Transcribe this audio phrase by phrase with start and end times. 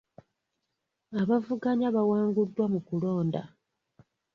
[1.21, 3.41] Abavuganya bawanguddwa mu kulonda.